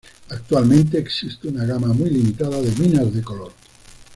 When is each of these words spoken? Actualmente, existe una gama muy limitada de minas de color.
Actualmente, 0.29 0.97
existe 0.97 1.47
una 1.49 1.63
gama 1.63 1.93
muy 1.93 2.09
limitada 2.09 2.59
de 2.59 2.71
minas 2.71 3.13
de 3.13 3.21
color. 3.21 3.51